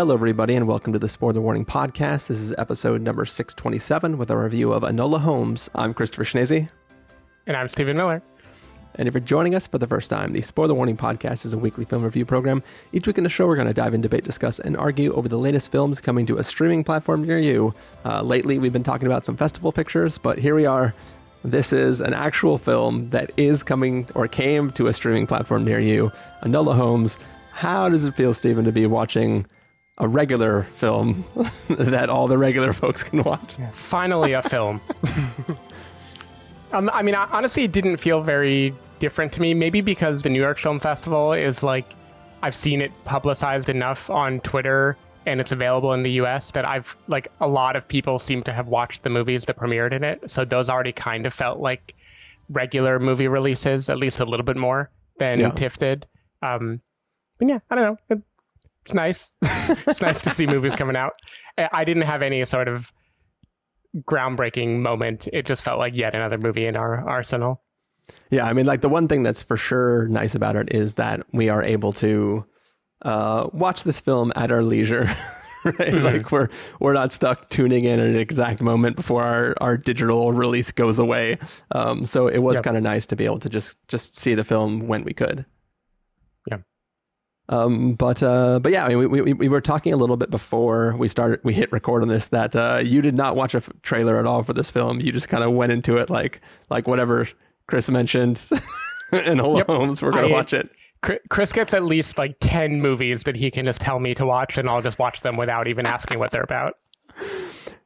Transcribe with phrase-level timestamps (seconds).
[0.00, 2.28] Hello, everybody, and welcome to the Spoiler Warning Podcast.
[2.28, 5.68] This is episode number 627 with a review of Anola Holmes.
[5.74, 6.70] I'm Christopher Schnese.
[7.46, 8.22] And I'm Stephen Miller.
[8.94, 11.58] And if you're joining us for the first time, the Spoiler Warning Podcast is a
[11.58, 12.62] weekly film review program.
[12.94, 15.28] Each week in the show, we're going to dive in, debate, discuss, and argue over
[15.28, 17.74] the latest films coming to a streaming platform near you.
[18.02, 20.94] Uh, lately, we've been talking about some festival pictures, but here we are.
[21.44, 25.78] This is an actual film that is coming or came to a streaming platform near
[25.78, 26.10] you.
[26.42, 27.18] Anola Holmes.
[27.52, 29.44] How does it feel, Stephen, to be watching
[30.00, 31.24] a regular film
[31.68, 33.54] that all the regular folks can watch?
[33.72, 34.80] Finally, a film.
[36.72, 39.54] um, I mean, honestly, it didn't feel very different to me.
[39.54, 41.94] Maybe because the New York Film Festival is like,
[42.42, 46.96] I've seen it publicized enough on Twitter and it's available in the US that I've
[47.06, 50.30] like a lot of people seem to have watched the movies that premiered in it.
[50.30, 51.94] So those already kind of felt like
[52.48, 55.50] regular movie releases, at least a little bit more than yeah.
[55.50, 56.06] TIFF did.
[56.42, 56.80] Um,
[57.38, 57.96] but yeah, I don't know.
[58.16, 58.22] It,
[58.82, 59.32] it's nice.
[59.42, 61.12] it's nice to see movies coming out.
[61.58, 62.92] I didn't have any sort of
[63.96, 65.28] groundbreaking moment.
[65.32, 67.62] It just felt like yet another movie in our arsenal.
[68.30, 71.22] Yeah, I mean, like the one thing that's for sure nice about it is that
[71.32, 72.44] we are able to
[73.02, 75.04] uh, watch this film at our leisure.
[75.64, 75.76] right?
[75.76, 76.04] Mm-hmm.
[76.04, 80.32] Like we're we're not stuck tuning in at an exact moment before our, our digital
[80.32, 81.38] release goes away.
[81.72, 82.64] Um, so it was yep.
[82.64, 85.44] kind of nice to be able to just just see the film when we could.
[87.50, 90.30] Um, but uh, but yeah, I mean, we, we we were talking a little bit
[90.30, 91.40] before we started.
[91.42, 94.26] We hit record on this that uh, you did not watch a f- trailer at
[94.26, 95.00] all for this film.
[95.00, 97.26] You just kind of went into it like like whatever
[97.66, 98.40] Chris mentioned
[99.12, 99.66] in Enola yep.
[99.66, 100.00] Holmes.
[100.00, 100.70] We're gonna I, watch it.
[101.28, 104.58] Chris gets at least like 10 movies that he can just tell me to watch,
[104.58, 106.78] and I'll just watch them without even asking what they're about.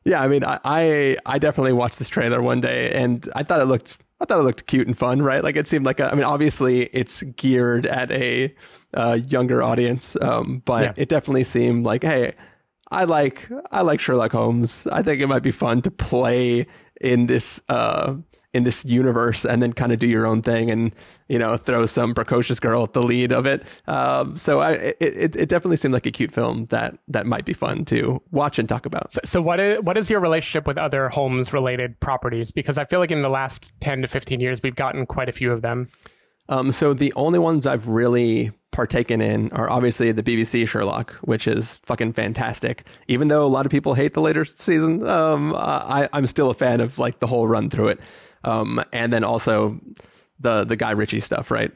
[0.06, 3.64] Yeah, I mean, I, I, definitely watched this trailer one day, and I thought it
[3.64, 5.42] looked I thought it looked cute and fun, right?
[5.42, 8.54] Like it seemed like a, I mean, obviously it's geared at a
[8.94, 10.92] uh, younger audience, um, but yeah.
[10.96, 12.34] it definitely seemed like, hey,
[12.90, 14.86] I like I like Sherlock Holmes.
[14.86, 16.66] I think it might be fun to play
[17.00, 18.14] in this uh,
[18.54, 20.94] in this universe and then kind of do your own thing and
[21.28, 23.64] you know throw some precocious girl at the lead of it.
[23.86, 27.44] Um, so I, it, it, it definitely seemed like a cute film that that might
[27.44, 29.12] be fun to watch and talk about.
[29.12, 32.52] So, so what is what is your relationship with other Holmes related properties?
[32.52, 35.32] Because I feel like in the last ten to fifteen years we've gotten quite a
[35.32, 35.90] few of them.
[36.48, 41.46] Um, so the only ones I've really partaken in are obviously the BBC Sherlock, which
[41.48, 42.84] is fucking fantastic.
[43.08, 46.54] Even though a lot of people hate the later season, um, I, I'm still a
[46.54, 48.00] fan of like the whole run through it.
[48.44, 49.80] Um, and then also
[50.38, 51.72] the the Guy Ritchie stuff, right?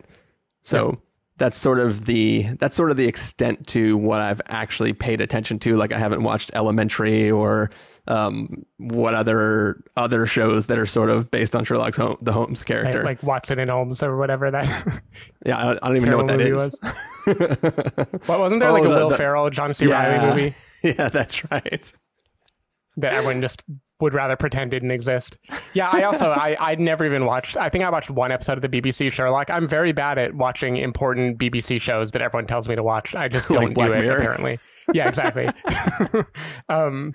[0.63, 0.91] So.
[0.91, 0.97] Yeah.
[1.39, 5.61] That's sort of the that's sort of the extent to what I've actually paid attention
[5.61, 5.77] to.
[5.77, 7.71] Like I haven't watched Elementary or
[8.09, 12.65] um, what other other shows that are sort of based on Sherlock Holmes, the Holmes
[12.65, 14.67] character, right, like Watson and Holmes or whatever that.
[15.47, 16.59] yeah, I don't, I don't even know what that is.
[16.59, 16.81] Was.
[18.27, 19.87] what wasn't there oh, like a the, Will the, Ferrell, John C.
[19.87, 20.57] Yeah, Reilly movie?
[20.83, 21.93] Yeah, that's right.
[22.97, 23.63] That everyone just
[24.01, 25.39] would rather pretend didn't exist.
[25.75, 27.57] Yeah, I also I I never even watched.
[27.57, 29.51] I think I watched one episode of the BBC Sherlock.
[29.51, 33.15] I'm very bad at watching important BBC shows that everyone tells me to watch.
[33.15, 34.17] I just don't like do it Mirror.
[34.17, 34.59] apparently.
[34.95, 35.49] Yeah, exactly.
[36.69, 37.15] um,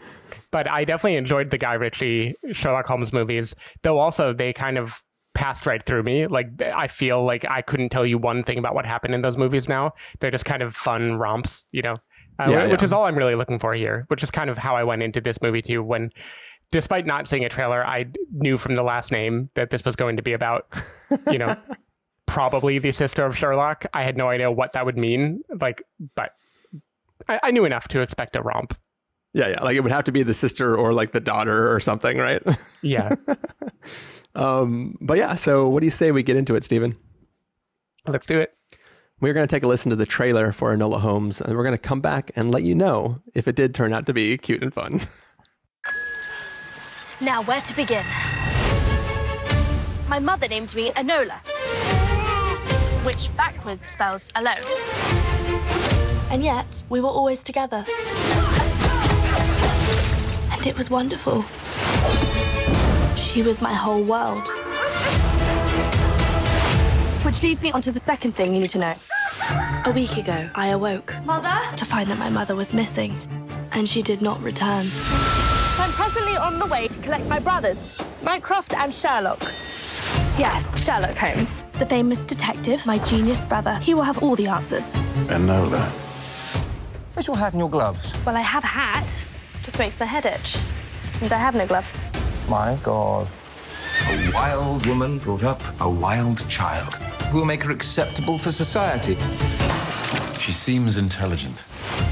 [0.52, 5.02] but I definitely enjoyed the Guy Ritchie Sherlock Holmes movies, though also they kind of
[5.34, 6.28] passed right through me.
[6.28, 9.38] Like I feel like I couldn't tell you one thing about what happened in those
[9.38, 9.94] movies now.
[10.20, 11.96] They're just kind of fun romps, you know.
[12.40, 12.86] Uh, yeah, which yeah.
[12.86, 15.22] is all I'm really looking for here, which is kind of how I went into
[15.22, 16.10] this movie too when
[16.74, 20.18] despite not seeing a trailer, I knew from the last name that this was going
[20.18, 20.66] to be about,
[21.32, 21.56] you know,
[22.26, 23.86] probably the sister of Sherlock.
[23.94, 25.44] I had no idea what that would mean.
[25.62, 25.84] Like,
[26.16, 26.32] but
[27.30, 28.76] I, I knew enough to expect a romp.
[29.34, 29.64] Yeah, yeah.
[29.64, 32.42] Like it would have to be the sister or like the daughter or something, right?
[32.82, 33.16] Yeah.
[34.36, 36.98] um, but yeah, so what do you say we get into it, Stephen?
[38.06, 38.54] Let's do it.
[39.22, 41.78] We're going to take a listen to the trailer for Enola Holmes, and we're going
[41.78, 44.62] to come back and let you know if it did turn out to be cute
[44.62, 45.08] and fun.
[47.24, 48.04] Now, where to begin?
[50.10, 51.40] My mother named me Enola,
[53.06, 54.58] which backwards spells alone.
[56.30, 57.86] And yet, we were always together.
[60.52, 61.44] And it was wonderful.
[63.16, 64.50] She was my whole world.
[67.24, 68.96] Which leads me on to the second thing you need to know.
[69.86, 71.16] A week ago, I awoke.
[71.24, 71.58] Mother?
[71.78, 73.18] To find that my mother was missing,
[73.72, 74.88] and she did not return.
[75.76, 79.42] I'm presently on the way collect my brothers, Mycroft and Sherlock.
[80.38, 81.64] Yes, Sherlock Holmes.
[81.74, 83.76] The famous detective, my genius brother.
[83.82, 84.94] He will have all the answers.
[85.28, 85.86] Enola.
[87.14, 88.18] Where's your hat and your gloves?
[88.26, 89.08] Well, I have a hat.
[89.64, 90.58] Just makes my head itch.
[91.22, 92.10] And I have no gloves.
[92.48, 93.28] My God.
[94.08, 96.96] A wild woman brought up a wild child.
[97.32, 99.18] Who will make her acceptable for society?
[100.40, 101.64] She seems intelligent.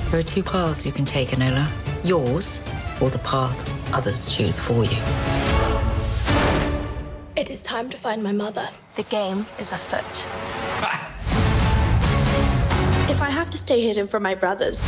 [0.10, 1.70] There are two paths you can take, Enola.
[2.04, 2.62] Yours,
[3.02, 4.98] or the path others choose for you.
[7.36, 8.68] It is time to find my mother.
[8.96, 10.28] The game is afoot.
[13.10, 14.88] if I have to stay hidden from my brothers,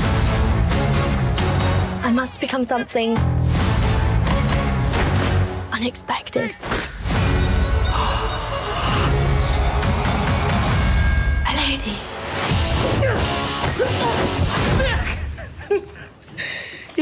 [2.04, 3.18] I must become something
[5.72, 6.56] unexpected.
[11.48, 11.98] A lady.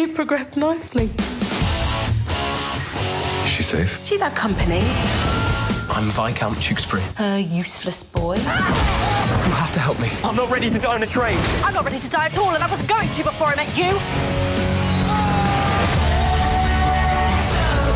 [0.01, 1.11] You've progressed nicely.
[3.43, 4.03] Is she safe?
[4.03, 4.81] She's had company.
[5.91, 7.03] I'm Viscount Tewkesbury.
[7.19, 8.33] A useless boy.
[8.33, 10.09] You have to help me.
[10.23, 11.37] I'm not ready to die on a train.
[11.63, 13.77] I'm not ready to die at all, and I wasn't going to before I met
[13.77, 13.93] you.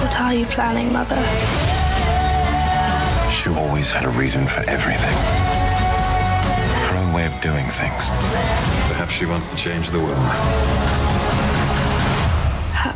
[0.04, 1.16] What are you planning, Mother?
[3.34, 5.18] She always had a reason for everything.
[6.86, 8.12] Her own way of doing things.
[8.94, 11.05] Perhaps she wants to change the world.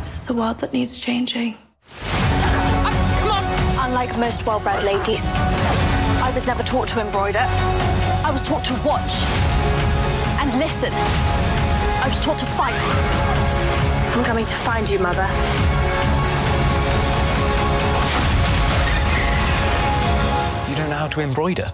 [0.00, 1.58] Perhaps it's a world that needs changing.
[2.00, 3.44] come on!
[3.86, 7.44] Unlike most well bred ladies, I was never taught to embroider.
[8.24, 9.12] I was taught to watch
[10.40, 10.90] and listen.
[10.94, 12.80] I was taught to fight.
[14.16, 15.28] I'm coming to find you, Mother.
[20.70, 21.70] You don't know how to embroider.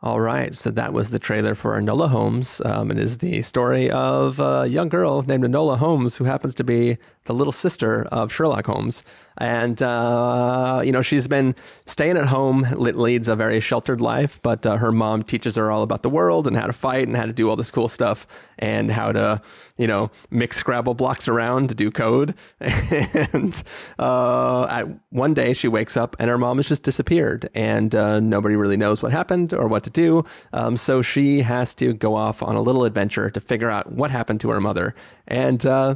[0.00, 2.62] All right, so that was the trailer for Enola Holmes.
[2.64, 6.62] Um, it is the story of a young girl named Enola Holmes who happens to
[6.62, 9.02] be the little sister of Sherlock Holmes.
[9.38, 11.54] And, uh, you know, she's been
[11.86, 15.82] staying at home, leads a very sheltered life, but uh, her mom teaches her all
[15.82, 18.26] about the world and how to fight and how to do all this cool stuff
[18.58, 19.40] and how to,
[19.76, 22.34] you know, mix Scrabble blocks around to do code.
[22.60, 23.62] and
[23.98, 28.18] uh, at one day she wakes up and her mom has just disappeared and uh,
[28.18, 30.24] nobody really knows what happened or what to do.
[30.52, 34.10] Um, so she has to go off on a little adventure to figure out what
[34.10, 34.96] happened to her mother.
[35.28, 35.94] And, uh,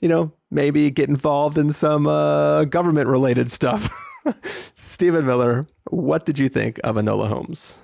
[0.00, 3.92] you know, maybe get involved in some uh, government related stuff.
[4.74, 7.78] Stephen Miller, what did you think of Enola Holmes?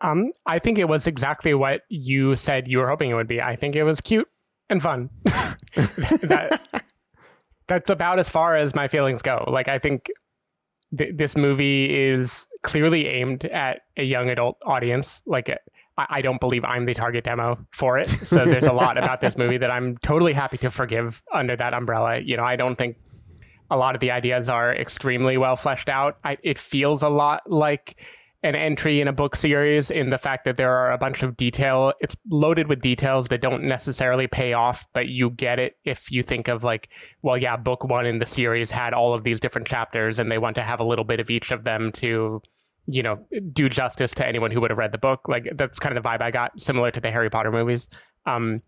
[0.00, 3.40] Um, I think it was exactly what you said you were hoping it would be.
[3.40, 4.28] I think it was cute
[4.70, 5.10] and fun.
[5.24, 6.84] that,
[7.66, 9.44] that's about as far as my feelings go.
[9.46, 10.06] Like, I think
[10.96, 15.22] th- this movie is clearly aimed at a young adult audience.
[15.26, 15.58] Like, I,
[16.08, 18.08] I don't believe I'm the target demo for it.
[18.24, 21.74] So there's a lot about this movie that I'm totally happy to forgive under that
[21.74, 22.18] umbrella.
[22.18, 22.96] You know, I don't think
[23.70, 26.18] a lot of the ideas are extremely well fleshed out.
[26.24, 28.00] I, it feels a lot like
[28.42, 31.36] an entry in a book series in the fact that there are a bunch of
[31.36, 31.92] detail.
[32.00, 36.22] It's loaded with details that don't necessarily pay off, but you get it if you
[36.22, 36.88] think of like,
[37.22, 40.38] well, yeah, book one in the series had all of these different chapters and they
[40.38, 42.40] want to have a little bit of each of them to,
[42.90, 45.28] you know, do justice to anyone who would have read the book.
[45.28, 47.88] Like that's kind of the vibe I got, similar to the Harry Potter movies.
[48.26, 48.62] Um,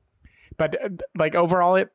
[0.58, 1.90] but uh, like overall, it,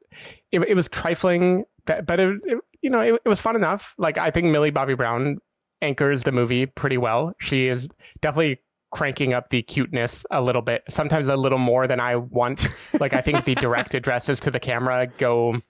[0.52, 3.96] it, it was trifling, but, but it, it you know, it, it was fun enough.
[3.98, 5.38] Like I think Millie Bobby Brown
[5.82, 7.34] anchors the movie pretty well.
[7.40, 7.88] She is
[8.22, 12.66] definitely cranking up the cuteness a little bit, sometimes a little more than I want.
[13.00, 15.62] like I think the direct addresses to the camera go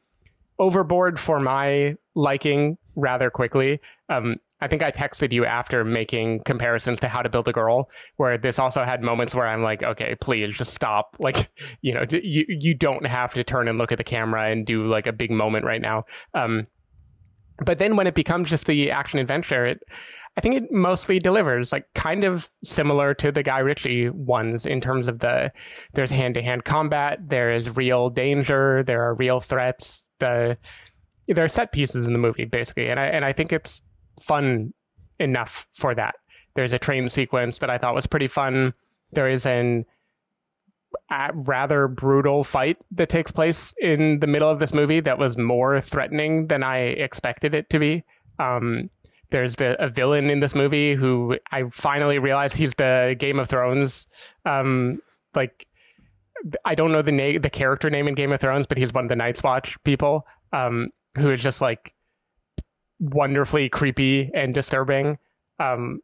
[0.60, 3.80] overboard for my liking rather quickly.
[4.10, 7.90] Um, I think I texted you after making comparisons to How to Build a Girl,
[8.16, 11.16] where this also had moments where I'm like, okay, please just stop.
[11.28, 11.50] Like,
[11.82, 14.88] you know, you you don't have to turn and look at the camera and do
[14.88, 16.06] like a big moment right now.
[16.34, 16.68] Um,
[17.66, 19.84] but then when it becomes just the action adventure, it,
[20.38, 24.80] I think it mostly delivers, like kind of similar to the Guy Ritchie ones in
[24.80, 25.52] terms of the
[25.94, 30.04] there's hand to hand combat, there is real danger, there are real threats.
[30.20, 30.58] The
[31.28, 33.82] there are set pieces in the movie basically, and I and I think it's
[34.20, 34.74] fun
[35.20, 36.16] enough for that.
[36.56, 38.74] There's a train sequence that I thought was pretty fun.
[39.12, 39.86] There is an
[41.10, 45.38] a rather brutal fight that takes place in the middle of this movie that was
[45.38, 48.04] more threatening than I expected it to be.
[48.40, 48.90] Um,
[49.30, 53.50] there's the, a villain in this movie who I finally realized he's the Game of
[53.50, 54.08] Thrones.
[54.46, 55.02] Um,
[55.36, 55.68] like,
[56.64, 59.06] I don't know the name, the character name in Game of Thrones, but he's one
[59.06, 61.94] of the Night's Watch people um, who is just like
[63.00, 65.18] wonderfully creepy and disturbing.
[65.60, 66.02] Um,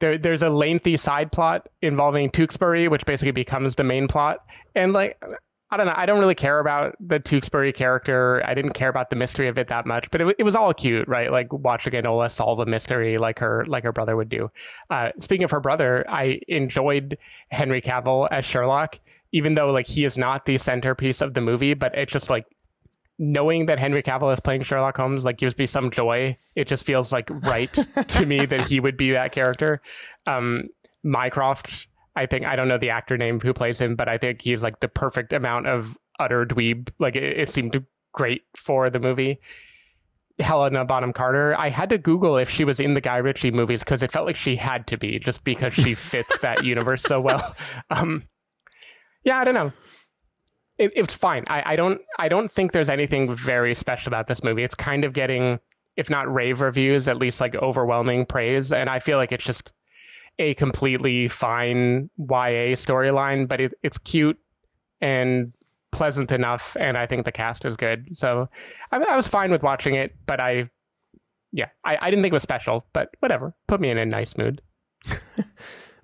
[0.00, 4.38] there, there's a lengthy side plot involving Tewkesbury, which basically becomes the main plot.
[4.74, 5.22] And like,
[5.70, 8.42] I don't know, I don't really care about the Tewkesbury character.
[8.44, 10.74] I didn't care about the mystery of it that much, but it, it was all
[10.74, 11.30] cute, right?
[11.30, 14.50] Like watching Enola solve a mystery like her like her brother would do.
[14.90, 17.16] Uh, speaking of her brother, I enjoyed
[17.50, 18.98] Henry Cavill as Sherlock,
[19.32, 22.44] even though like he is not the centerpiece of the movie, but it's just like
[23.18, 26.36] knowing that Henry Cavill is playing Sherlock Holmes like gives me some joy.
[26.56, 27.72] It just feels like right
[28.08, 29.80] to me that he would be that character.
[30.26, 30.68] Um,
[31.02, 34.42] Mycroft, I think I don't know the actor name who plays him, but I think
[34.42, 36.90] he's like the perfect amount of utter dweeb.
[36.98, 39.40] Like it, it seemed great for the movie.
[40.38, 41.56] Helena Bonham Carter.
[41.56, 44.26] I had to Google if she was in the Guy Ritchie movies because it felt
[44.26, 47.54] like she had to be just because she fits that universe so well.
[47.90, 48.24] Um,
[49.24, 49.72] yeah, I don't know.
[50.82, 51.44] It, it's fine.
[51.46, 52.00] I, I don't.
[52.18, 54.64] I don't think there's anything very special about this movie.
[54.64, 55.60] It's kind of getting,
[55.96, 59.74] if not rave reviews, at least like overwhelming praise, and I feel like it's just
[60.40, 64.40] a completely fine YA storyline, but it, it's cute
[65.00, 65.52] and
[65.92, 68.16] pleasant enough, and I think the cast is good.
[68.16, 68.48] So
[68.90, 70.68] I, I was fine with watching it, but I,
[71.52, 73.54] yeah, I, I didn't think it was special, but whatever.
[73.68, 74.62] Put me in a nice mood.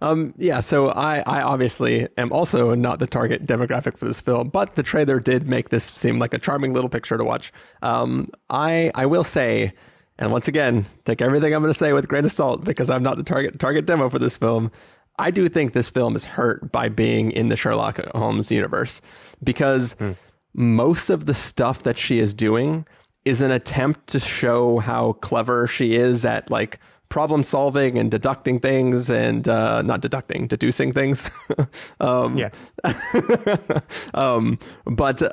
[0.01, 4.49] Um, yeah, so I, I obviously am also not the target demographic for this film,
[4.49, 7.53] but the trailer did make this seem like a charming little picture to watch.
[7.83, 9.73] Um, I I will say,
[10.19, 12.89] and once again, take everything I'm going to say with a grain of salt because
[12.91, 14.71] I'm not the target target demo for this film.
[15.19, 19.03] I do think this film is hurt by being in the Sherlock Holmes universe
[19.43, 20.13] because hmm.
[20.55, 22.87] most of the stuff that she is doing
[23.25, 28.59] is an attempt to show how clever she is at like problem solving and deducting
[28.59, 31.31] things and uh, not deducting, deducing things.
[32.01, 32.51] um, yeah.
[34.15, 35.31] um, but uh,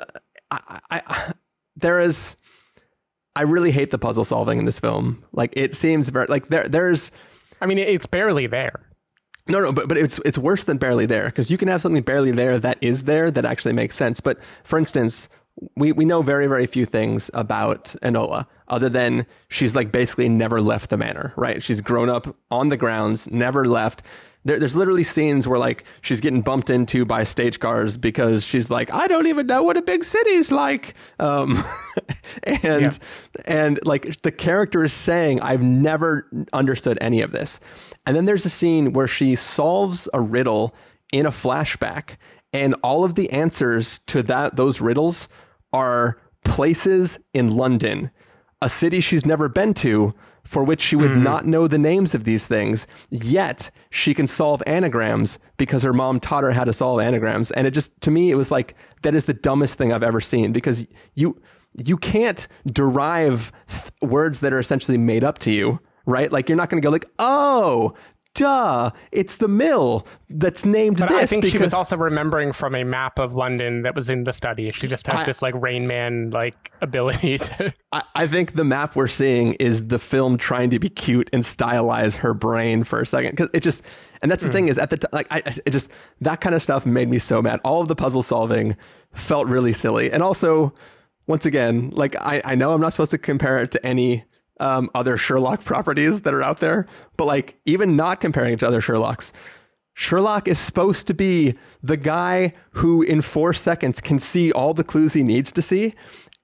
[0.50, 1.32] I, I,
[1.76, 2.36] there is,
[3.34, 5.24] I really hate the puzzle solving in this film.
[5.32, 7.10] Like it seems very like there, there's.
[7.60, 8.86] I mean, it's barely there.
[9.48, 12.02] No, no, but but it's it's worse than barely there because you can have something
[12.02, 14.20] barely there that is there that actually makes sense.
[14.20, 15.28] But for instance,
[15.74, 20.60] we we know very very few things about Enola other than she's like basically never
[20.60, 21.62] left the manor, right?
[21.62, 24.02] She's grown up on the grounds, never left.
[24.44, 28.70] There, there's literally scenes where like she's getting bumped into by stage cars because she's
[28.70, 30.94] like, I don't even know what a big city's like.
[31.18, 31.64] Um,
[32.42, 32.90] and yeah.
[33.44, 37.60] and like the character is saying, I've never understood any of this.
[38.06, 40.74] And then there's a scene where she solves a riddle
[41.12, 42.16] in a flashback,
[42.52, 45.28] and all of the answers to that those riddles
[45.76, 48.10] are places in London,
[48.62, 51.22] a city she's never been to, for which she would mm.
[51.22, 52.86] not know the names of these things.
[53.10, 57.50] Yet she can solve anagrams because her mom taught her how to solve anagrams.
[57.50, 60.20] And it just to me it was like that is the dumbest thing I've ever
[60.20, 61.40] seen because you
[61.84, 66.30] you can't derive th- words that are essentially made up to you right?
[66.30, 67.94] Like you're not going to go like, oh,
[68.36, 71.18] duh, it's the mill that's named but this.
[71.18, 71.52] I think because...
[71.52, 74.70] she was also remembering from a map of London that was in the study.
[74.72, 77.38] She just has I, this like Rain Man like ability.
[77.46, 77.72] To...
[77.92, 81.42] I, I, think the map we're seeing is the film trying to be cute and
[81.42, 83.82] stylize her brain for a second because it just.
[84.22, 84.52] And that's the mm.
[84.52, 85.90] thing is at the t- like I it just
[86.20, 87.60] that kind of stuff made me so mad.
[87.64, 88.76] All of the puzzle solving
[89.12, 90.72] felt really silly, and also
[91.26, 94.24] once again, like I, I know I'm not supposed to compare it to any
[94.60, 96.86] um, other Sherlock properties that are out there,
[97.16, 99.32] but like even not comparing it to other Sherlocks,
[99.94, 104.84] Sherlock is supposed to be the guy who in four seconds can see all the
[104.84, 105.94] clues he needs to see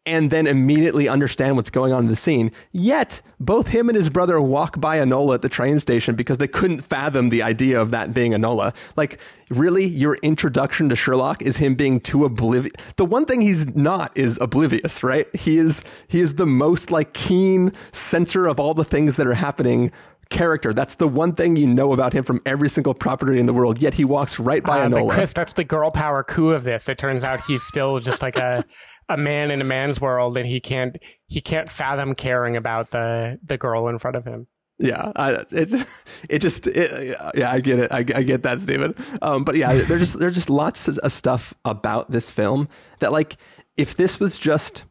[0.05, 2.51] and then immediately understand what's going on in the scene.
[2.73, 6.49] Yet, both him and his brother walk by Enola at the train station because they
[6.49, 8.75] couldn't fathom the idea of that being Enola.
[8.97, 12.75] Like, really, your introduction to Sherlock is him being too oblivious.
[12.97, 15.29] The one thing he's not is oblivious, right?
[15.37, 19.35] He is he is the most like keen sensor of all the things that are
[19.35, 19.93] happening
[20.33, 20.73] character.
[20.73, 23.81] That's the one thing you know about him from every single property in the world.
[23.81, 25.13] Yet he walks right by uh, Enola.
[25.13, 26.89] Chris, that's the girl power coup of this.
[26.89, 28.65] It turns out he's still just like a
[29.09, 33.39] a man in a man's world and he can't he can't fathom caring about the
[33.45, 34.47] the girl in front of him
[34.79, 35.87] yeah I, it
[36.29, 38.95] it just it, yeah i get it I, I get that Stephen.
[39.21, 42.69] um but yeah there's just there's just lots of stuff about this film
[43.01, 43.37] that like
[43.77, 44.85] if this was just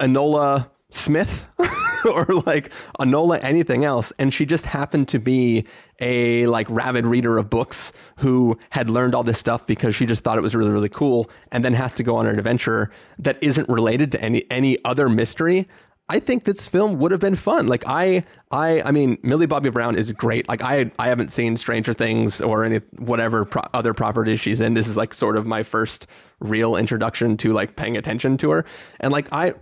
[0.00, 1.48] enola smith
[2.10, 4.12] or like Anola anything else.
[4.18, 5.64] And she just happened to be
[6.00, 10.22] a like rabid reader of books who had learned all this stuff because she just
[10.22, 13.38] thought it was really, really cool and then has to go on an adventure that
[13.42, 15.68] isn't related to any any other mystery.
[16.10, 17.68] I think this film would have been fun.
[17.68, 20.48] Like I, I, I mean, Millie Bobby Brown is great.
[20.48, 24.74] Like I, I haven't seen Stranger Things or any whatever pro- other properties she's in.
[24.74, 26.08] This is like sort of my first
[26.40, 28.64] real introduction to like paying attention to her.
[28.98, 29.54] And like I,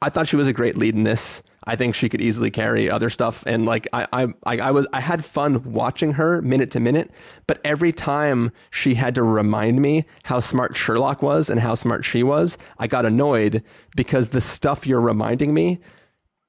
[0.00, 1.42] I thought she was a great lead in this.
[1.68, 3.44] I think she could easily carry other stuff.
[3.46, 7.10] And like I, I, I was, I had fun watching her minute to minute.
[7.46, 12.06] But every time she had to remind me how smart Sherlock was and how smart
[12.06, 13.62] she was, I got annoyed
[13.94, 15.78] because the stuff you're reminding me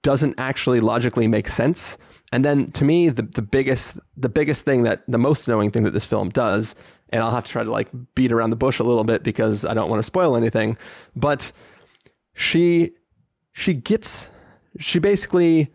[0.03, 1.97] doesn't actually logically make sense.
[2.31, 5.83] And then to me, the, the biggest, the biggest thing that the most annoying thing
[5.83, 6.75] that this film does,
[7.09, 9.65] and I'll have to try to like beat around the bush a little bit because
[9.65, 10.77] I don't want to spoil anything,
[11.13, 11.51] but
[12.33, 12.91] she
[13.51, 14.29] she gets
[14.79, 15.69] she basically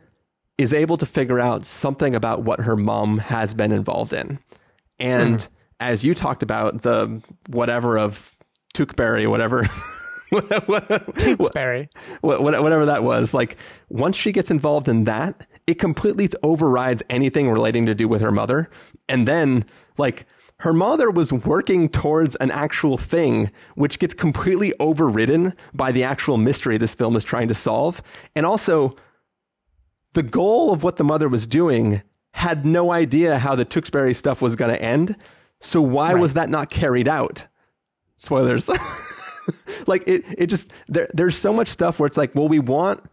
[0.58, 4.38] is able to figure out something about what her mom has been involved in.
[4.98, 5.48] And mm.
[5.80, 8.36] as you talked about the whatever of
[8.74, 9.62] Tewkesbury, whatever
[10.32, 11.88] Tewkesbury.
[12.22, 13.56] whatever that was, like
[13.88, 18.32] once she gets involved in that, it completely overrides anything relating to do with her
[18.32, 18.70] mother.
[19.08, 19.64] And then
[19.98, 20.26] like
[20.60, 26.38] her mother was working towards an actual thing, which gets completely overridden by the actual
[26.38, 28.02] mystery this film is trying to solve.
[28.34, 28.96] And also,
[30.12, 32.02] the goal of what the mother was doing
[32.34, 35.16] had no idea how the Tewkesbury stuff was going to end.
[35.60, 36.20] So why right.
[36.20, 37.46] was that not carried out?
[38.16, 38.68] Spoilers.
[39.86, 43.04] like it, it just there, there's so much stuff where it's like, well, we want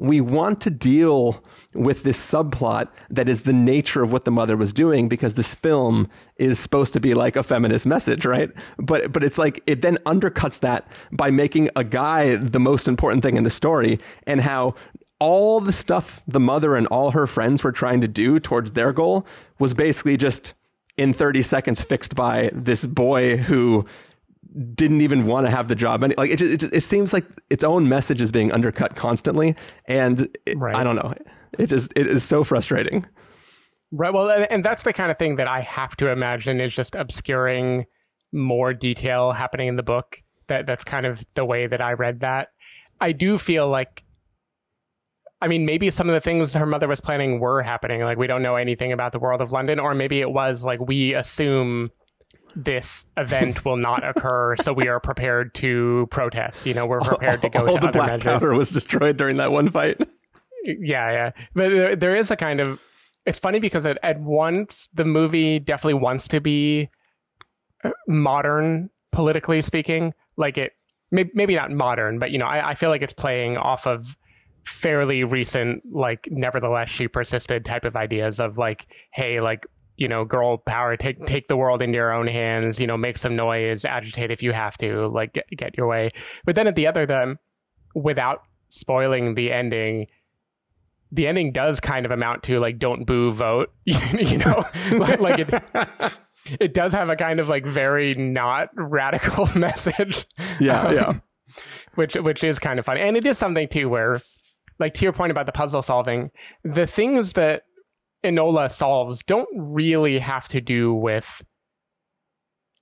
[0.00, 1.42] we want to deal
[1.74, 5.54] with this subplot that is the nature of what the mother was doing because this
[5.54, 8.50] film is supposed to be like a feminist message, right?
[8.78, 13.22] But but it's like it then undercuts that by making a guy the most important
[13.22, 14.74] thing in the story and how
[15.18, 18.92] all the stuff the mother and all her friends were trying to do towards their
[18.92, 19.26] goal
[19.58, 20.54] was basically just
[20.96, 23.84] in 30 seconds fixed by this boy who
[24.74, 26.02] didn't even want to have the job.
[26.02, 29.54] And like it, just, it, it, seems like its own message is being undercut constantly,
[29.86, 30.74] and it, right.
[30.74, 31.14] I don't know.
[31.58, 33.06] It just it is so frustrating.
[33.90, 34.12] Right.
[34.12, 37.86] Well, and that's the kind of thing that I have to imagine is just obscuring
[38.32, 40.22] more detail happening in the book.
[40.48, 42.48] That that's kind of the way that I read that.
[43.00, 44.04] I do feel like
[45.40, 48.00] I mean, maybe some of the things her mother was planning were happening.
[48.00, 50.80] Like, we don't know anything about the world of London, or maybe it was like
[50.80, 51.90] we assume
[52.56, 56.66] this event will not occur, so we are prepared to protest.
[56.66, 58.24] You know, we're prepared to go all to the other black measures.
[58.24, 60.00] powder was destroyed during that one fight.
[60.64, 62.80] Yeah, yeah, but there, there is a kind of.
[63.26, 66.88] It's funny because at, at once the movie definitely wants to be
[67.84, 70.14] uh, modern, politically speaking.
[70.36, 70.72] Like it,
[71.10, 74.16] maybe, maybe not modern, but you know, I, I feel like it's playing off of
[74.64, 79.66] fairly recent, like, nevertheless, she persisted type of ideas of like, hey, like,
[79.98, 83.18] you know, girl power, take take the world into your own hands, you know, make
[83.18, 86.10] some noise, agitate if you have to, like get, get your way.
[86.44, 87.38] But then at the other them,
[87.94, 90.06] without spoiling the ending,
[91.10, 95.38] the ending does kind of amount to like don't boo vote, you know, like, like
[95.38, 95.62] it
[96.60, 100.26] it does have a kind of like very not radical message.
[100.60, 101.12] Yeah, um, yeah.
[101.94, 103.00] Which which is kind of funny.
[103.00, 104.20] And it is something too where
[104.78, 106.30] like to your point about the puzzle solving,
[106.62, 107.62] the things that
[108.24, 111.42] Enola solves don't really have to do with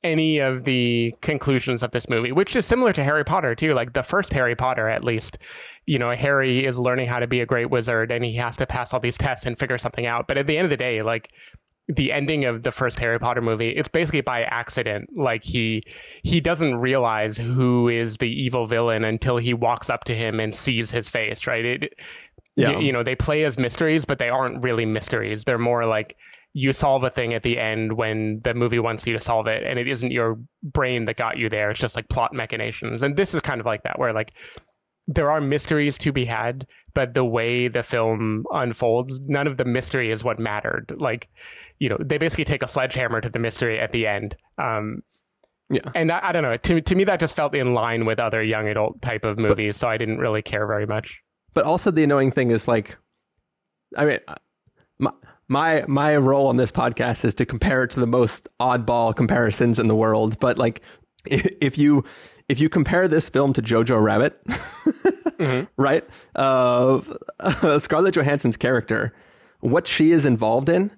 [0.02, 3.74] any of the conclusions of this movie, which is similar to Harry Potter too.
[3.74, 5.38] Like the first Harry Potter, at least,
[5.84, 8.66] you know, Harry is learning how to be a great wizard and he has to
[8.66, 10.28] pass all these tests and figure something out.
[10.28, 11.30] But at the end of the day, like
[11.88, 15.08] the ending of the first Harry Potter movie, it's basically by accident.
[15.16, 15.82] Like he
[16.22, 20.54] he doesn't realize who is the evil villain until he walks up to him and
[20.54, 21.46] sees his face.
[21.46, 21.64] Right?
[21.64, 21.94] It,
[22.56, 22.78] yeah.
[22.78, 25.44] you know, they play as mysteries, but they aren't really mysteries.
[25.44, 26.16] They're more like
[26.52, 29.62] you solve a thing at the end when the movie wants you to solve it,
[29.62, 31.70] and it isn't your brain that got you there.
[31.70, 34.32] It's just like plot machinations, and this is kind of like that, where like
[35.06, 39.64] there are mysteries to be had, but the way the film unfolds, none of the
[39.64, 40.94] mystery is what mattered.
[40.98, 41.28] Like,
[41.78, 44.36] you know, they basically take a sledgehammer to the mystery at the end.
[44.58, 45.02] Um,
[45.70, 45.88] yeah.
[45.94, 46.56] And I, I, don't know.
[46.56, 49.76] To, to me, that just felt in line with other young adult type of movies,
[49.76, 51.20] but, so I didn't really care very much.
[51.56, 52.98] But also, the annoying thing is like,
[53.96, 54.18] I mean,
[54.98, 55.10] my,
[55.48, 59.78] my my role on this podcast is to compare it to the most oddball comparisons
[59.78, 60.38] in the world.
[60.38, 60.82] But like,
[61.24, 62.04] if, if you
[62.50, 65.64] if you compare this film to Jojo Rabbit, mm-hmm.
[65.78, 66.04] right?
[66.34, 67.00] Uh,
[67.78, 69.14] Scarlett Johansson's character,
[69.60, 70.90] what she is involved in,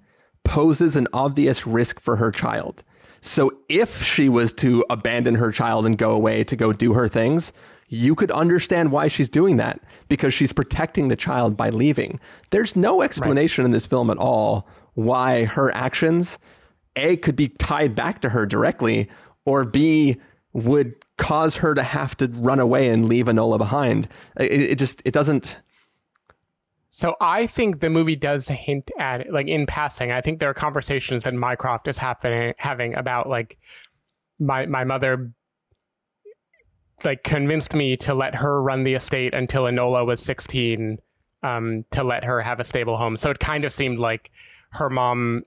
[0.43, 2.83] poses an obvious risk for her child.
[3.21, 7.07] So if she was to abandon her child and go away to go do her
[7.07, 7.53] things,
[7.89, 12.21] you could understand why she's doing that because she's protecting the child by leaving.
[12.51, 13.67] There's no explanation right.
[13.67, 16.39] in this film at all why her actions,
[16.97, 19.09] A, could be tied back to her directly,
[19.45, 20.17] or B,
[20.53, 24.09] would cause her to have to run away and leave Anola behind.
[24.39, 25.61] It, it just it doesn't.
[26.91, 30.11] So I think the movie does hint at it, like in passing.
[30.11, 33.59] I think there are conversations that Mycroft is happening having about like
[34.41, 35.33] my my mother
[37.05, 40.99] like convinced me to let her run the estate until Enola was 16
[41.43, 43.17] um, to let her have a stable home.
[43.17, 44.31] So it kind of seemed like
[44.71, 45.43] her mom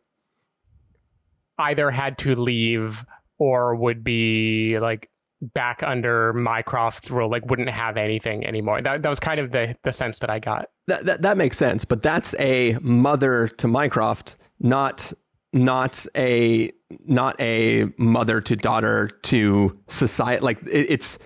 [1.57, 3.05] either had to leave
[3.37, 5.09] or would be like
[5.41, 8.81] back under Mycroft's rule, like wouldn't have anything anymore.
[8.81, 10.69] That that was kind of the the sense that I got.
[10.87, 15.11] That that, that makes sense, but that's a mother to Mycroft, not
[15.53, 16.71] not a
[17.05, 20.41] not a mother to daughter to society.
[20.41, 21.19] Like it, it's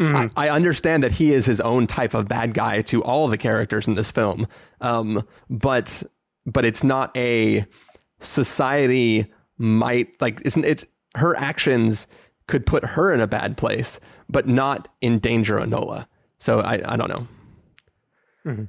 [0.00, 3.36] I, I understand that he is his own type of bad guy to all the
[3.36, 4.48] characters in this film,
[4.80, 6.02] um, but
[6.46, 7.66] but it's not a
[8.20, 9.26] society
[9.58, 12.06] might like isn't it's her actions
[12.46, 16.06] could put her in a bad place, but not endanger Enola.
[16.38, 17.08] So I I don't
[18.46, 18.68] know.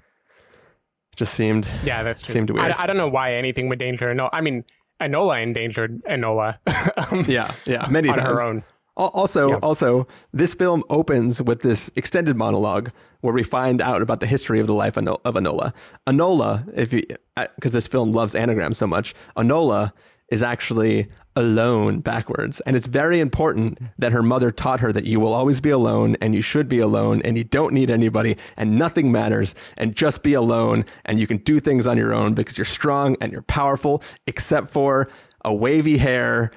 [1.15, 2.33] Just seemed Yeah, that's true.
[2.33, 2.71] Seemed weird.
[2.71, 4.29] I, I don't know why anything would danger Enola.
[4.33, 4.65] I mean,
[5.01, 6.57] Enola endangered Enola.
[7.11, 8.41] um, yeah yeah many on times.
[8.41, 8.63] her own.
[8.97, 9.55] Al- Also, Yeah.
[9.63, 14.59] also, this film opens with this extended monologue where we find out about the history
[14.59, 15.73] of the life of Anola.
[16.07, 17.03] Enola, if you,
[17.37, 19.93] uh, because this film loves anagrams so much, Anola
[20.29, 25.19] is actually alone backwards, and it's very important that her mother taught her that you
[25.19, 28.77] will always be alone, and you should be alone, and you don't need anybody, and
[28.77, 32.57] nothing matters, and just be alone, and you can do things on your own because
[32.57, 35.07] you're strong and you're powerful, except for
[35.43, 36.51] a wavy hair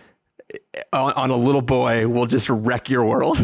[0.92, 3.38] on, on a little boy will just wreck your world.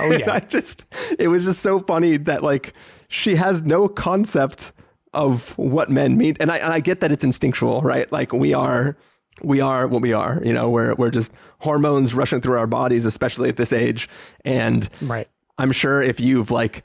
[0.00, 0.32] Oh, yeah.
[0.34, 0.84] I just
[1.18, 2.72] it was just so funny that like
[3.08, 4.72] she has no concept
[5.14, 8.10] of what men mean, and I and I get that it's instinctual, right?
[8.10, 8.96] Like we are
[9.42, 10.70] we are what we are, you know.
[10.70, 14.08] We're we're just hormones rushing through our bodies, especially at this age,
[14.44, 15.28] and Right.
[15.58, 16.82] I'm sure if you've like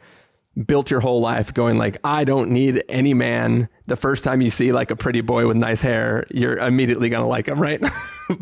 [0.65, 3.69] built your whole life going like I don't need any man.
[3.85, 7.21] The first time you see like a pretty boy with nice hair you're immediately going
[7.21, 7.83] to like him right?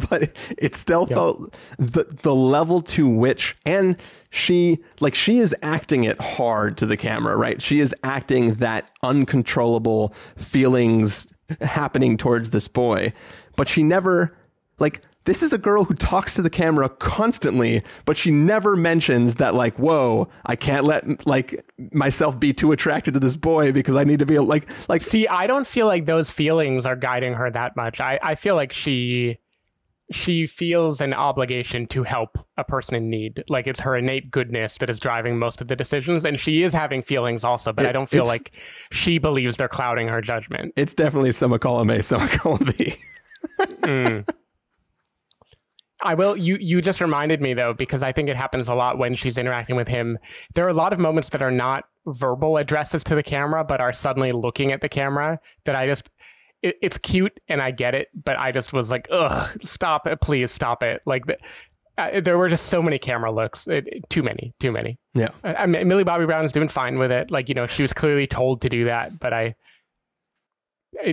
[0.10, 3.97] But it still felt the the level to which and
[4.32, 7.62] she like she is acting it hard to the camera right?
[7.62, 11.28] She is acting that uncontrollable feelings
[11.62, 13.13] happening towards this boy
[13.56, 14.36] but she never
[14.80, 19.35] like this is a girl who talks to the camera constantly, but she never mentions
[19.35, 23.95] that like, whoa, I can't let like myself be too attracted to this boy because
[23.95, 27.33] I need to be like like See, I don't feel like those feelings are guiding
[27.33, 27.99] her that much.
[27.99, 29.39] I, I feel like she
[30.11, 33.43] she feels an obligation to help a person in need.
[33.49, 36.73] Like it's her innate goodness that is driving most of the decisions, and she is
[36.73, 37.73] having feelings also.
[37.73, 38.51] But It- I don't feel like
[38.91, 40.73] she believes they're clouding her judgment.
[40.75, 42.97] it's definitely some column A, some column B.
[46.03, 46.36] I will.
[46.36, 49.38] You you just reminded me though because I think it happens a lot when she's
[49.38, 50.17] interacting with him.
[50.53, 53.79] There are a lot of moments that are not verbal addresses to the camera, but
[53.81, 55.39] are suddenly looking at the camera.
[55.65, 56.10] That I just.
[56.62, 60.19] It, it's cute and I get it, but I just was like, ugh, stop it,
[60.21, 61.01] please stop it.
[61.05, 61.38] Like, the,
[61.97, 64.97] uh, there were just so many camera looks, it, it- too many, too many.
[65.13, 65.29] Yeah.
[65.43, 67.29] I, I mean, Millie Bobby Brown's doing fine with it.
[67.29, 69.55] Like, you know, she was clearly told to do that, but I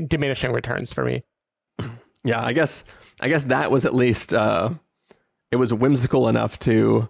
[0.09, 1.25] diminishing returns for me.
[2.25, 2.85] Yeah, I guess
[3.21, 4.71] I guess that was at least uh
[5.51, 7.09] it was whimsical enough to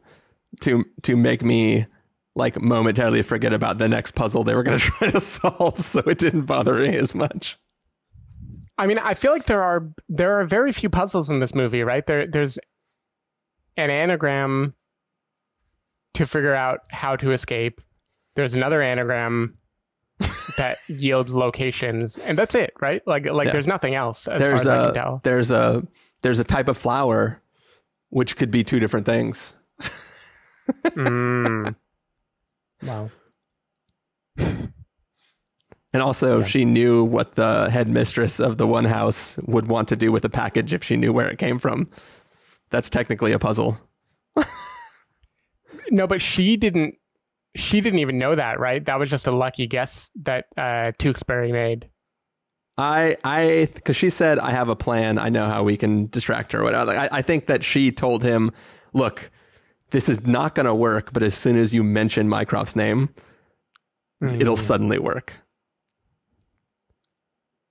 [0.60, 1.86] to to make me
[2.34, 6.00] like momentarily forget about the next puzzle they were going to try to solve so
[6.00, 7.58] it didn't bother me as much.
[8.78, 11.82] I mean, I feel like there are there are very few puzzles in this movie,
[11.82, 12.06] right?
[12.06, 12.58] There there's
[13.76, 14.74] an anagram
[16.14, 17.80] to figure out how to escape.
[18.34, 19.58] There's another anagram
[20.56, 23.00] that yields locations, and that's it, right?
[23.06, 23.52] Like like Yeah.
[23.52, 25.20] there's nothing else as there's far as I a can tell.
[25.24, 25.86] there's a
[26.22, 27.40] there's a type of flower
[28.10, 29.54] which could be two different things.
[30.96, 31.74] Mm.
[32.84, 33.10] Wow.
[35.94, 40.10] And also, she knew what the headmistress of the one house would want to do
[40.10, 41.90] with the package if she knew where it came from.
[42.70, 43.78] That's technically a puzzle.
[45.90, 46.94] No, but she didn't.
[47.54, 48.84] She didn't even know that, right?
[48.84, 51.88] That was just a lucky guess that uh, Tewkesbury made.
[52.78, 55.18] I, I, because she said, I have a plan.
[55.18, 56.60] I know how we can distract her.
[56.60, 56.86] or Whatever.
[56.86, 58.50] Like, I, I think that she told him,
[58.94, 59.30] look,
[59.90, 63.10] this is not going to work, but as soon as you mention Mycroft's name,
[64.22, 65.34] it'll suddenly work.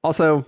[0.04, 0.46] Also,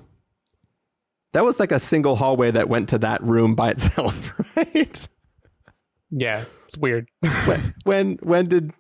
[1.34, 4.16] that was like a single hallway that went to that room by itself,
[4.56, 5.08] right?
[6.12, 7.10] Yeah, it's weird.
[7.46, 8.72] when, when, when did,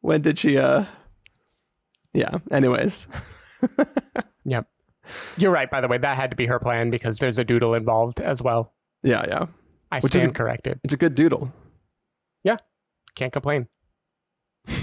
[0.00, 0.84] when did she, uh,
[2.12, 3.06] yeah, anyways.
[4.44, 4.66] yep.
[5.36, 5.98] You're right, by the way.
[5.98, 8.74] That had to be her plan because there's a doodle involved as well.
[9.02, 9.46] Yeah, yeah.
[9.90, 10.80] I Which is stand a- corrected.
[10.84, 11.52] It's a good doodle.
[12.44, 12.56] Yeah,
[13.16, 13.68] can't complain.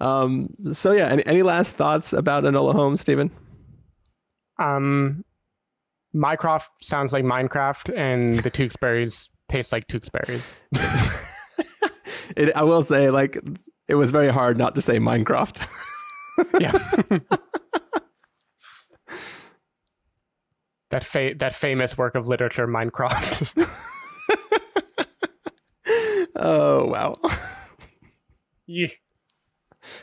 [0.00, 3.32] Um, so yeah, any, any last thoughts about Enola Holmes, Stephen?
[4.56, 5.24] Um,
[6.12, 10.52] Mycroft sounds like Minecraft, and the Tewksbury's taste like Tewksbury's.
[12.36, 13.38] It, I will say, like,
[13.88, 15.66] it was very hard not to say Minecraft.
[16.60, 16.70] Yeah.
[20.90, 23.68] that fa- that famous work of literature, Minecraft.
[26.36, 27.16] oh wow!
[28.68, 28.86] Yeah.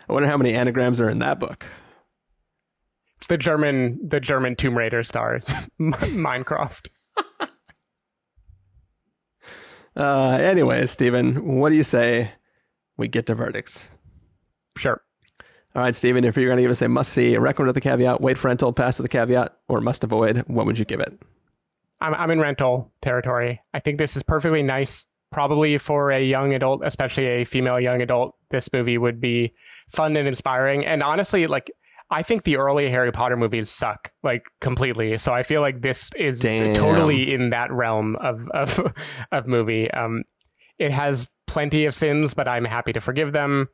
[0.10, 1.66] I wonder how many anagrams are in that book.
[3.16, 5.46] It's the German the German Tomb Raider stars.
[5.80, 6.90] Minecraft.
[9.96, 12.34] Uh, anyway, Stephen, what do you say
[12.98, 13.88] we get to verdicts.
[14.78, 15.02] Sure.
[15.76, 17.78] All right, Stephen, if you're going to give us a must see, a recommend with
[17.78, 20.86] a caveat, wait for rental, pass with a caveat, or must avoid, what would you
[20.86, 21.22] give it?
[22.00, 23.62] I'm, I'm in rental territory.
[23.74, 25.08] I think this is perfectly nice.
[25.32, 29.54] Probably for a young adult, especially a female young adult, this movie would be
[29.90, 30.86] fun and inspiring.
[30.86, 31.72] And honestly, like,
[32.10, 35.18] I think the early Harry Potter movies suck like completely.
[35.18, 36.74] So I feel like this is Damn.
[36.74, 38.94] totally in that realm of of
[39.32, 39.90] of movie.
[39.92, 40.24] Um,
[40.80, 43.70] it has plenty of sins, but I'm happy to forgive them.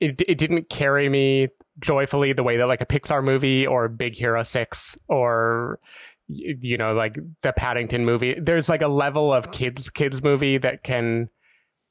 [0.00, 1.48] It it didn't carry me
[1.80, 5.80] joyfully the way that like a Pixar movie or Big Hero Six or
[6.28, 8.36] you know like the Paddington movie.
[8.40, 11.28] There's like a level of kids kids movie that can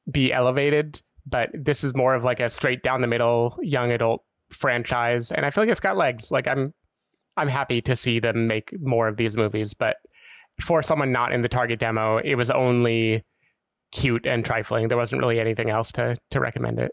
[0.09, 4.23] be elevated, but this is more of like a straight down the middle young adult
[4.49, 6.31] franchise, and I feel like it's got legs.
[6.31, 6.73] Like I'm
[7.35, 9.97] I'm happy to see them make more of these movies, but
[10.61, 13.23] for someone not in the target demo, it was only
[13.93, 14.89] cute and trifling.
[14.89, 16.91] There wasn't really anything else to to recommend it.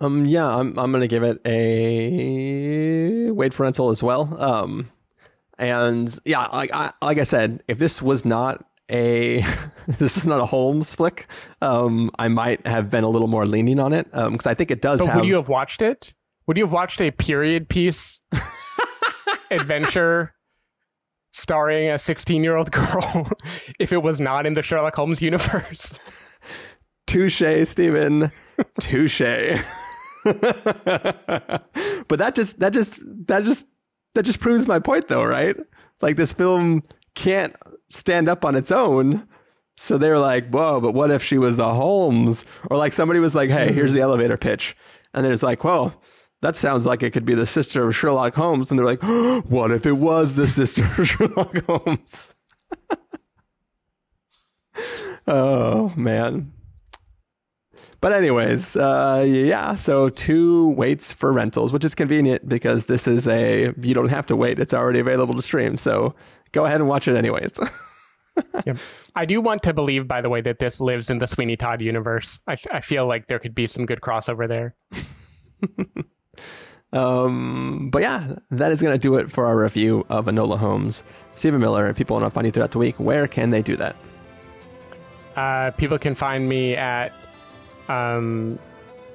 [0.00, 4.34] Um, yeah, I'm I'm gonna give it a wait for rental as well.
[4.40, 4.90] Um,
[5.58, 9.44] and yeah, like I like I said, if this was not a
[9.98, 11.26] this is not a Holmes flick,
[11.60, 14.80] um, I might have been a little more leaning on it because I think it
[14.80, 15.16] does But have.
[15.16, 16.14] would you have watched it?
[16.46, 18.20] Would you have watched a period piece
[19.50, 20.32] adventure
[21.30, 23.30] starring a 16 year old girl
[23.78, 25.98] if it was not in the Sherlock Holmes universe?
[27.06, 28.32] Touche, Stephen.
[28.80, 29.20] Touche.
[30.24, 33.66] but that just that just that just
[34.14, 35.56] that just proves my point though, right?
[36.02, 36.82] Like this film
[37.14, 37.56] can't
[37.88, 39.26] stand up on its own.
[39.76, 42.44] So they were like, whoa, but what if she was a Holmes?
[42.70, 43.94] Or like somebody was like, hey, here's mm.
[43.94, 44.76] the elevator pitch.
[45.14, 46.02] And there's like, well,
[46.40, 48.70] that sounds like it could be the sister of Sherlock Holmes.
[48.70, 49.02] And they're like,
[49.48, 52.34] what if it was the sister of Sherlock Holmes?
[55.26, 56.52] oh, man.
[58.00, 59.74] But anyways, uh, yeah.
[59.74, 64.24] So two waits for rentals, which is convenient because this is a you don't have
[64.26, 65.76] to wait; it's already available to stream.
[65.76, 66.14] So
[66.52, 67.52] go ahead and watch it anyways.
[68.66, 68.76] Yep.
[69.16, 71.80] I do want to believe, by the way, that this lives in the Sweeney Todd
[71.80, 72.38] universe.
[72.46, 74.76] I, I feel like there could be some good crossover there.
[76.92, 81.04] Um, but yeah, that is going to do it for our review of Enola Holmes.
[81.34, 81.88] Stephen Miller.
[81.88, 83.96] If people want to find you throughout the week, where can they do that?
[85.36, 87.12] Uh, people can find me at
[87.88, 88.58] um,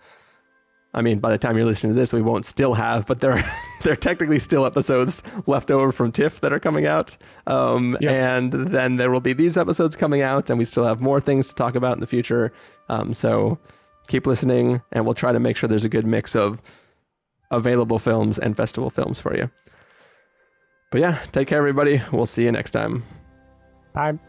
[0.96, 3.44] I mean, by the time you're listening to this, we won't still have, but there,
[3.84, 7.18] there are technically still episodes left over from TIFF that are coming out.
[7.48, 8.12] Um, Yep.
[8.12, 11.48] And then there will be these episodes coming out, and we still have more things
[11.50, 12.52] to talk about in the future.
[12.90, 13.58] Um, so
[14.08, 16.62] keep listening, and we'll try to make sure there's a good mix of
[17.50, 19.50] available films and festival films for you.
[20.92, 22.02] But yeah, take care, everybody.
[22.12, 23.04] We'll see you next time.
[23.94, 24.20] Bye.